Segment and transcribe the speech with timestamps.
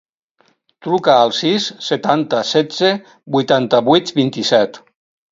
[0.85, 2.89] Truca al sis, setanta, setze,
[3.35, 4.81] vuitanta-vuit, vint-i-set.